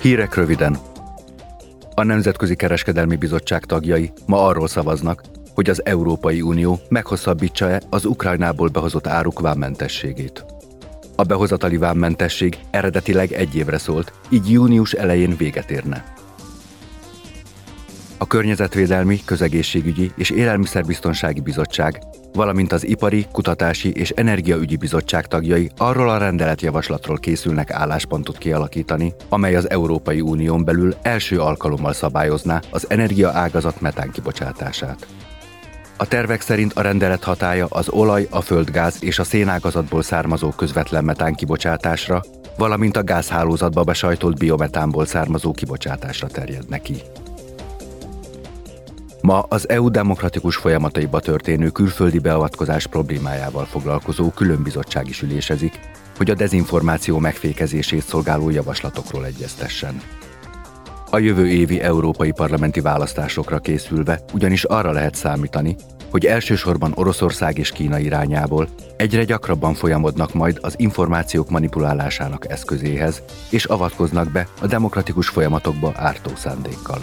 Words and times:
Hírek 0.00 0.34
röviden. 0.34 0.76
A 1.94 2.02
Nemzetközi 2.02 2.56
Kereskedelmi 2.56 3.16
Bizottság 3.16 3.64
tagjai 3.64 4.12
ma 4.26 4.46
arról 4.46 4.68
szavaznak, 4.68 5.22
hogy 5.54 5.70
az 5.70 5.84
Európai 5.84 6.40
Unió 6.40 6.78
meghosszabbítsa-e 6.88 7.82
az 7.90 8.04
Ukrajnából 8.04 8.68
behozott 8.68 9.06
áruk 9.06 9.40
vámmentességét. 9.40 10.44
A 11.16 11.22
behozatali 11.22 11.76
vámmentesség 11.76 12.58
eredetileg 12.70 13.32
egy 13.32 13.56
évre 13.56 13.78
szólt, 13.78 14.12
így 14.28 14.50
június 14.50 14.92
elején 14.92 15.36
véget 15.36 15.70
érne. 15.70 16.04
A 18.22 18.26
Környezetvédelmi, 18.26 19.20
Közegészségügyi 19.24 20.12
és 20.16 20.30
Élelmiszerbiztonsági 20.30 21.40
Bizottság, 21.40 22.02
valamint 22.32 22.72
az 22.72 22.86
Ipari, 22.86 23.26
Kutatási 23.32 23.92
és 23.92 24.10
Energiaügyi 24.10 24.76
Bizottság 24.76 25.26
tagjai 25.26 25.70
arról 25.76 26.08
a 26.08 26.18
rendeletjavaslatról 26.18 27.16
készülnek 27.16 27.70
álláspontot 27.70 28.38
kialakítani, 28.38 29.14
amely 29.28 29.54
az 29.54 29.70
Európai 29.70 30.20
Unión 30.20 30.64
belül 30.64 30.94
első 31.02 31.40
alkalommal 31.40 31.92
szabályozná 31.92 32.60
az 32.70 32.86
energiaágazat 32.90 33.80
metán 33.80 34.10
kibocsátását. 34.10 35.06
A 35.96 36.06
tervek 36.06 36.40
szerint 36.40 36.72
a 36.72 36.80
rendelet 36.80 37.24
hatája 37.24 37.66
az 37.68 37.88
olaj, 37.88 38.26
a 38.30 38.40
földgáz 38.40 38.96
és 39.00 39.18
a 39.18 39.24
szénágazatból 39.24 40.02
származó 40.02 40.50
közvetlen 40.50 41.04
metán 41.04 41.34
kibocsátásra, 41.34 42.22
valamint 42.56 42.96
a 42.96 43.04
gázhálózatba 43.04 43.84
besajtolt 43.84 44.38
biometánból 44.38 45.06
származó 45.06 45.52
kibocsátásra 45.52 46.26
terjed 46.26 46.68
neki. 46.68 47.02
Ma 49.30 49.44
az 49.48 49.68
EU 49.68 49.88
demokratikus 49.88 50.56
folyamataiba 50.56 51.20
történő 51.20 51.68
külföldi 51.68 52.18
beavatkozás 52.18 52.86
problémájával 52.86 53.64
foglalkozó 53.64 54.30
különbizottság 54.30 55.08
is 55.08 55.22
ülésezik, 55.22 55.80
hogy 56.16 56.30
a 56.30 56.34
dezinformáció 56.34 57.18
megfékezését 57.18 58.02
szolgáló 58.02 58.50
javaslatokról 58.50 59.26
egyeztessen. 59.26 60.00
A 61.10 61.18
jövő 61.18 61.48
évi 61.48 61.80
európai 61.80 62.30
parlamenti 62.30 62.80
választásokra 62.80 63.58
készülve 63.58 64.20
ugyanis 64.32 64.64
arra 64.64 64.92
lehet 64.92 65.14
számítani, 65.14 65.76
hogy 66.10 66.26
elsősorban 66.26 66.92
Oroszország 66.94 67.58
és 67.58 67.72
Kína 67.72 67.98
irányából 67.98 68.68
egyre 68.96 69.24
gyakrabban 69.24 69.74
folyamodnak 69.74 70.34
majd 70.34 70.58
az 70.60 70.74
információk 70.76 71.50
manipulálásának 71.50 72.50
eszközéhez, 72.50 73.22
és 73.50 73.64
avatkoznak 73.64 74.32
be 74.32 74.48
a 74.60 74.66
demokratikus 74.66 75.28
folyamatokba 75.28 75.92
ártó 75.96 76.30
szándékkal. 76.36 77.00